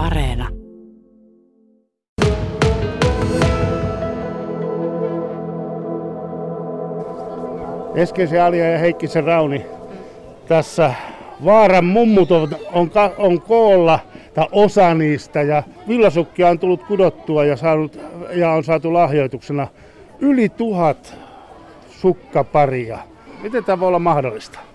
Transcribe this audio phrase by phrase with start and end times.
[0.00, 0.48] Areena.
[7.94, 9.66] Eskeisen Alia ja Heikkisen Rauni
[10.48, 10.94] tässä
[11.44, 13.98] Vaaran mummut on, on, on koolla,
[14.34, 17.98] tai osa niistä, ja villasukkia on tullut kudottua ja, saanut,
[18.30, 19.66] ja on saatu lahjoituksena
[20.20, 21.16] yli tuhat
[21.90, 22.98] sukkaparia.
[23.42, 24.69] Miten tämä voi olla mahdollista?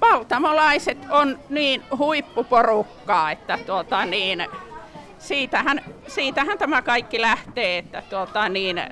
[0.00, 4.46] Paltamolaiset on niin huippuporukkaa, että tuota niin,
[5.18, 8.82] siitähän, siitähän tämä kaikki lähtee, että tuota niin,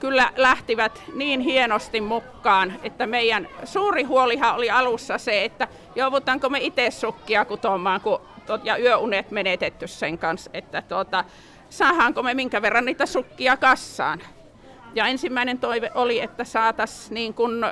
[0.00, 6.58] kyllä lähtivät niin hienosti mukaan, että meidän suuri huolihan oli alussa se, että joudutaanko me
[6.58, 8.20] itse sukkia kutomaan, kun
[8.62, 11.24] ja yöunet menetetty sen kanssa, että tuota,
[11.70, 14.20] saadaanko me minkä verran niitä sukkia kassaan.
[14.94, 17.64] Ja ensimmäinen toive oli, että saataisiin niin kuin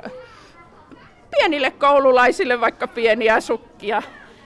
[1.37, 4.01] pienille koululaisille vaikka pieniä sukkia.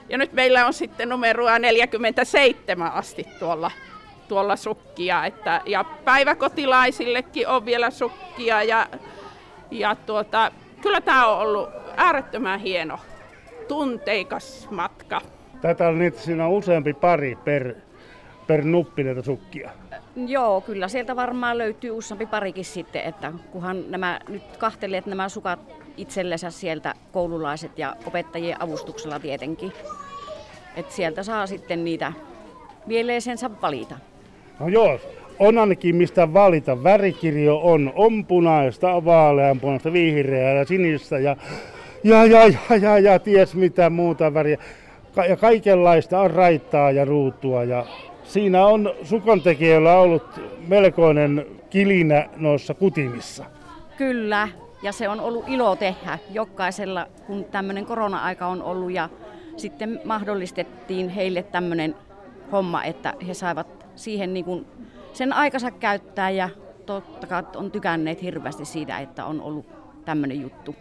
[0.08, 3.70] Ja nyt meillä on sitten numeroa 47 asti tuolla,
[4.28, 5.24] tuolla sukkia.
[5.24, 8.62] Että, ja päiväkotilaisillekin on vielä sukkia.
[8.62, 8.86] Ja,
[9.70, 12.98] ja tuota, kyllä tämä on ollut äärettömän hieno,
[13.68, 15.20] tunteikas matka.
[15.60, 17.74] Tätä on niitä, siinä on useampi pari per,
[18.46, 19.70] per nuppi näitä sukkia.
[20.26, 25.87] Joo, kyllä sieltä varmaan löytyy useampi parikin sitten, että kunhan nämä nyt kahteleet nämä sukat
[25.98, 29.72] itsellensä sieltä koululaiset ja opettajien avustuksella tietenkin.
[30.76, 32.12] Että sieltä saa sitten niitä
[32.86, 33.96] mieleisensä valita.
[34.60, 35.00] No joo,
[35.38, 36.84] on ainakin mistä valita.
[36.84, 41.36] Värikirjo on, on punaista, vaaleanpunaista, vihreää ja sinistä ja,
[42.04, 44.58] ja, ja, ja, ja, ja ties mitä muuta väriä.
[45.14, 47.86] Ka- ja kaikenlaista on raittaa ja ruutua ja
[48.24, 53.44] siinä on sukontekijöillä ollut melkoinen kilinä noissa kutimissa.
[53.96, 54.48] Kyllä,
[54.82, 59.08] ja se on ollut ilo tehdä jokaisella, kun tämmöinen korona-aika on ollut ja
[59.56, 61.96] sitten mahdollistettiin heille tämmöinen
[62.52, 64.66] homma, että he saivat siihen niin kuin
[65.12, 66.48] sen aikansa käyttää ja
[66.86, 69.66] totta kai on tykänneet hirveästi siitä, että on ollut
[70.04, 70.76] tämmöinen juttu.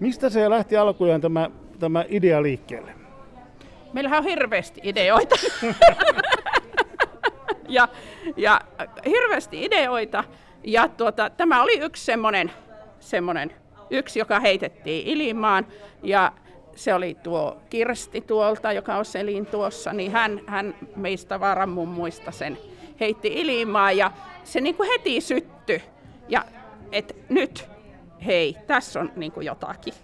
[0.00, 2.94] Mistä se lähti alkujaan tämä, tämä idea liikkeelle?
[3.92, 5.36] Meillähän on hirveästi ideoita.
[7.68, 7.88] ja,
[8.36, 8.60] ja
[9.06, 10.24] hirveästi ideoita.
[10.64, 12.52] Ja tuota, tämä oli yksi semmoinen,
[13.00, 13.52] semmoinen,
[13.90, 15.66] yksi, joka heitettiin ilmaan.
[16.02, 16.32] Ja
[16.76, 22.30] se oli tuo Kirsti tuolta, joka on selin tuossa, niin hän, hän meistä varan mummuista
[22.30, 22.58] sen
[23.00, 24.10] heitti ilmaan ja
[24.44, 25.82] se niin kuin heti sytty.
[26.28, 26.44] Ja
[26.92, 27.68] et nyt,
[28.26, 29.94] hei, tässä on niin kuin jotakin.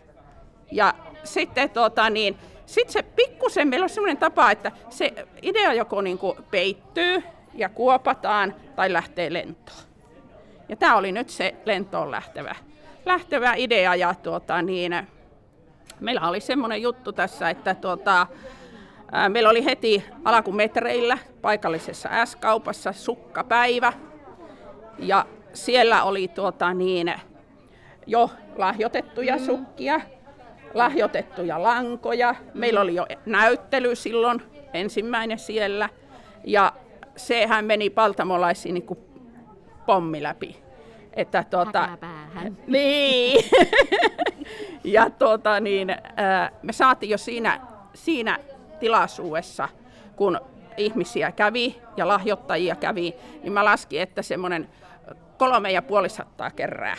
[0.73, 0.95] Ja
[1.25, 6.19] sitten tota, niin, sit se pikkusen, meillä on sellainen tapa, että se idea joko niin
[6.19, 7.23] kuin peittyy
[7.55, 9.79] ja kuopataan tai lähtee lentoon.
[10.69, 12.55] Ja tämä oli nyt se lentoon lähtevä,
[13.07, 15.07] lähtevä idea ja tuota, niin,
[16.01, 18.27] meillä oli semmoinen juttu tässä, että tuota,
[19.29, 23.93] meillä oli heti alakumetreillä paikallisessa S-kaupassa sukkapäivä
[24.99, 27.15] ja siellä oli tuota, niin,
[28.07, 30.01] jo lahjoitettuja sukkia,
[30.75, 32.35] lahjoitettuja lankoja.
[32.55, 34.43] Meillä oli jo näyttely silloin,
[34.73, 35.89] ensimmäinen siellä.
[36.45, 36.73] Ja
[37.17, 38.99] sehän meni paltamolaisiin niin kuin
[39.87, 40.57] pommi läpi.
[41.13, 41.89] Että tuota,
[42.67, 43.45] niin.
[44.85, 45.97] ja tuota, niin,
[46.63, 47.61] me saatiin jo siinä,
[47.95, 48.39] siinä
[48.81, 49.69] tilaisuudessa,
[50.17, 50.41] kun
[50.77, 54.69] ihmisiä kävi ja lahjoittajia kävi, niin mä laskin, että semmoinen
[55.39, 56.97] kolme ja puoli sattaa kerää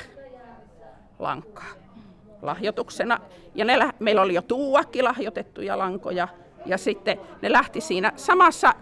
[1.20, 1.86] lankaa
[2.42, 3.20] lahjoituksena.
[3.56, 6.28] Ja ne, meillä oli jo tuuakki lahjoitettuja lankoja.
[6.66, 8.74] Ja sitten ne lähti siinä samassa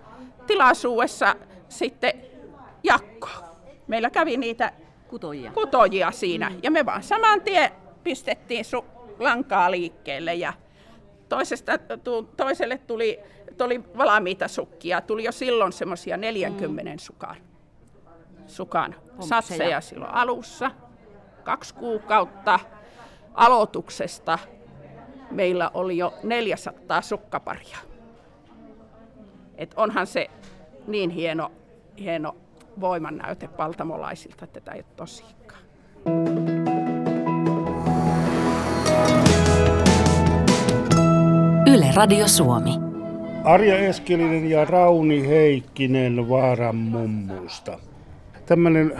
[0.47, 1.35] tilaisuudessa
[1.70, 2.14] sitten
[2.84, 3.30] jakko.
[3.88, 4.72] Meillä kävi niitä
[5.13, 6.50] kutojia, kutojia siinä.
[6.50, 6.59] Mm.
[6.63, 7.72] Ja me vaan saman tien
[8.03, 8.85] pistettiin su-
[9.19, 10.34] lankaa liikkeelle.
[10.34, 10.53] Ja
[11.29, 11.72] toisesta,
[12.38, 13.19] toiselle tuli,
[13.57, 15.02] tuli valmiita sukkia.
[15.02, 16.97] Tuli jo silloin semmoisia 40 mm.
[16.97, 17.35] sukan,
[18.47, 20.72] sukan satseja silloin alussa.
[21.44, 22.59] Kaksi kuukautta
[23.34, 24.40] aloituksesta
[25.31, 27.78] meillä oli jo 400 sukkaparia.
[29.58, 30.29] Et onhan se
[30.87, 31.52] niin hieno,
[31.99, 32.35] hieno
[32.79, 35.61] voimannäyte paltamolaisilta, että tämä ei ole tosikaan.
[41.73, 42.72] Yle Radio Suomi.
[43.43, 47.79] Arja Eskelinen ja Rauni Heikkinen Vaaran mummuista.
[48.46, 48.93] Tämmöinen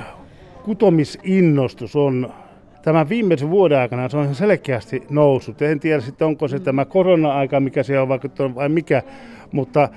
[0.64, 2.34] kutomisinnostus on
[2.82, 5.62] tämän viimeisen vuoden aikana se on selkeästi noussut.
[5.62, 9.04] En tiedä sitten onko se tämä korona-aika, mikä se on vaikuttanut vai mikä,
[9.52, 9.90] mutta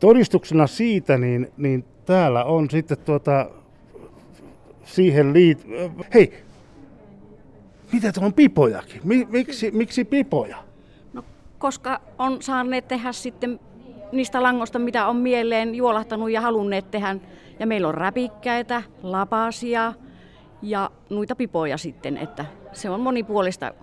[0.00, 3.50] todistuksena siitä, niin, niin täällä on sitten tuota,
[4.84, 5.66] siihen liit...
[6.14, 6.44] Hei,
[7.92, 9.00] mitä tuolla on pipojakin?
[9.28, 10.56] Miksi, miksi pipoja?
[11.12, 11.24] No,
[11.58, 13.60] koska on saaneet tehdä sitten
[14.12, 17.16] niistä langosta, mitä on mieleen juolahtanut ja halunneet tehdä.
[17.58, 19.92] Ja meillä on räpikkäitä, lapasia
[20.62, 23.74] ja noita pipoja sitten, että se on monipuolista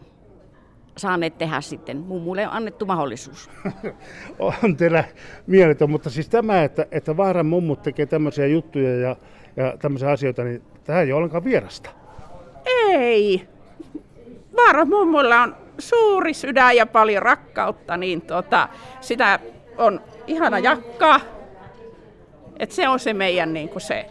[0.97, 1.97] saaneet tehdä sitten.
[1.97, 3.49] Mummuille on annettu mahdollisuus.
[4.63, 5.03] on teillä
[5.47, 9.15] mieletön, mutta siis tämä, että, että Vaaran mummut tekee tämmöisiä juttuja ja,
[9.55, 11.89] ja tämmöisiä asioita, niin tämä ei ole ollenkaan vierasta.
[12.65, 13.47] Ei.
[14.57, 18.69] Vaaran mummulla on suuri sydän ja paljon rakkautta, niin tota,
[19.01, 19.39] sitä
[19.77, 21.19] on ihana jakkaa.
[22.59, 24.05] Et se on se meidän niin kuin se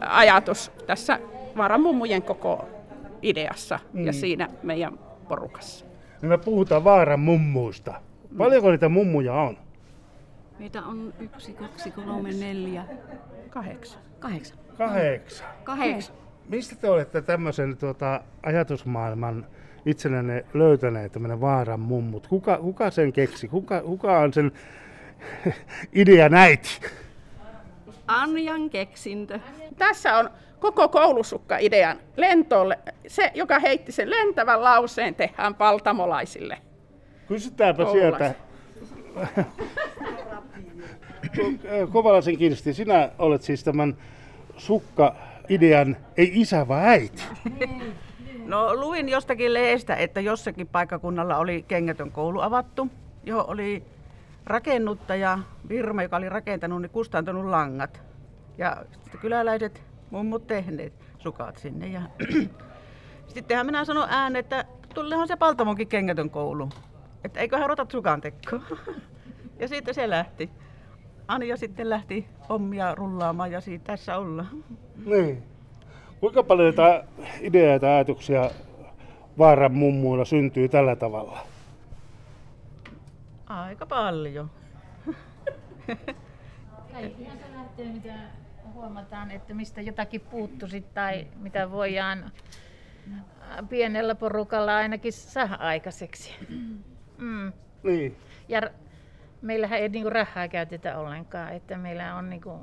[0.00, 1.18] ajatus tässä
[1.56, 2.68] Vaaran mummujen koko
[3.22, 4.06] ideassa mm.
[4.06, 4.98] ja siinä meidän
[5.28, 5.91] porukassa.
[6.22, 8.00] Niin me puhutaan Vaaran mummuista.
[8.38, 9.56] Paljonko niitä mummuja on?
[10.58, 12.84] Meitä on yksi, kaksi, kolme, neljä,
[13.50, 14.00] kahdeksan.
[14.18, 14.58] Kahdeksan.
[14.78, 15.46] Kahdeksan.
[15.64, 16.16] Kahdeksan.
[16.48, 19.46] Mistä te olette tämmöisen tuota, ajatusmaailman
[19.86, 22.26] itsellenne löytäneet, tämmöinen Vaaran mummut?
[22.26, 23.48] Kuka, kuka sen keksi?
[23.48, 24.52] Kuka, kuka on sen
[25.92, 26.80] idea näiti?
[28.06, 29.40] Anjan keksintö.
[29.78, 30.30] Tässä on
[30.62, 32.78] koko koulusukka-idean lentolle.
[33.06, 36.58] Se, joka heitti sen lentävän lauseen, tehdään paltamolaisille.
[37.28, 38.34] Kysytäänpä sieltä.
[41.92, 43.96] Kovalaisen Kirsti, sinä olet siis tämän
[44.56, 47.22] sukka-idean, ei isä vaan äiti.
[48.46, 52.88] No luin jostakin leestä, että jossakin paikkakunnalla oli kengätön koulu avattu,
[53.24, 53.82] johon oli
[54.44, 55.38] rakennuttaja
[55.68, 58.02] firma, joka oli rakentanut, niin kustantanut langat.
[58.58, 59.82] Ja sitten kyläläiset
[60.12, 61.86] mummut tehneet sukat sinne.
[61.86, 62.02] Ja
[63.34, 64.64] sittenhän minä sanon ään, että
[64.94, 66.68] tullehan se Paltamonkin kengätön koulu.
[67.24, 68.62] Että eiköhän rotat sukan tekoon.
[69.60, 70.50] ja siitä se lähti.
[71.28, 74.64] Anja sitten lähti hommia rullaamaan ja siitä tässä ollaan.
[75.06, 75.42] Niin.
[76.20, 77.04] Kuinka paljon näitä
[77.40, 78.50] ideoita ja ajatuksia
[79.38, 81.38] Vaaran mummuilla syntyy tällä tavalla?
[83.46, 84.50] Aika paljon.
[86.92, 88.14] Kaikkihan se lähtee, mitä
[88.74, 92.32] huomataan, että mistä jotakin puuttuisi tai mitä voidaan
[93.68, 96.34] pienellä porukalla ainakin saada aikaiseksi.
[97.18, 97.52] Mm.
[97.82, 98.16] Niin.
[98.48, 98.60] Ja
[99.42, 102.60] meillähän ei niinku rahaa käytetä ollenkaan, että meillä on niinku...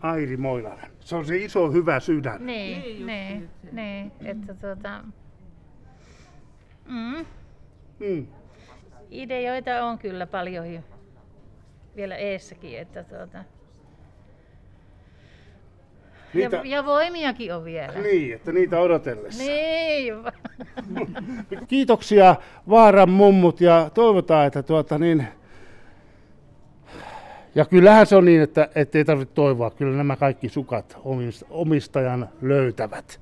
[0.00, 0.90] Airi Moilanen.
[1.00, 2.46] Se on se iso hyvä sydän.
[2.46, 5.04] Niin, niin, niin, niin että tuota...
[6.88, 7.26] Mm.
[7.98, 8.26] Mm.
[9.10, 10.84] Ideoita on kyllä paljon
[11.96, 13.44] vielä eessäkin, että tuota...
[16.34, 17.92] Niitä, Ja, ja voimiakin on vielä.
[17.92, 19.42] Niin, että niitä odotellessa.
[19.42, 20.14] Niin.
[21.68, 22.36] Kiitoksia
[22.70, 25.26] Vaaran mummut ja toivotaan, että tuota niin...
[27.54, 29.70] Ja kyllähän se on niin, että ei tarvitse toivoa.
[29.70, 33.20] Kyllä nämä kaikki sukat omist- omistajan löytävät.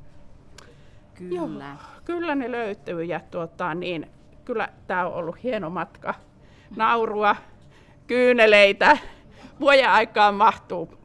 [1.15, 1.76] Kyllä.
[2.05, 4.06] Kyllä ne löytyy ja tuota, niin,
[4.44, 6.15] kyllä tämä on ollut hieno matka.
[6.76, 7.37] Naurua,
[8.06, 8.99] kyyneleitä,
[9.61, 11.02] vuoden aikaan mahtuu.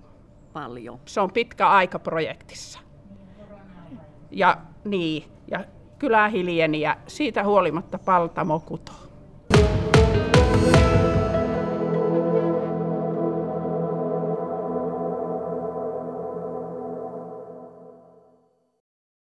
[0.54, 1.00] Paljon.
[1.06, 2.80] Se on pitkä aika projektissa.
[4.32, 5.66] Ja niin, ja
[6.00, 8.87] kylä hiljeni ja siitä huolimatta paltamo kutoo.